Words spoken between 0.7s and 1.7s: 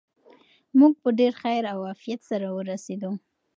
موږ په ډېر خیر